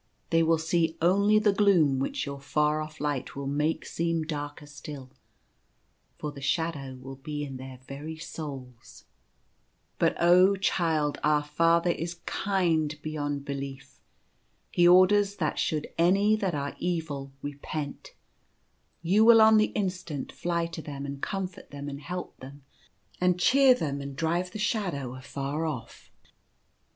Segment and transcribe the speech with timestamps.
[0.31, 4.65] They will see only the gloom which your far off light will make seem darker
[4.65, 5.11] still,
[6.17, 9.05] for the shadow will be in their very souls.
[9.99, 10.69] The Incoming of the Children of Death.
[10.69, 14.01] \\" But oh, Child, our Father is kind beyond belief.
[14.71, 18.15] He orders that should any that are evil repent,
[19.03, 22.63] you will on the instant fly to them, and comfort them, and help them,
[23.19, 26.09] and cheer them, and drive the shadow afar oflF.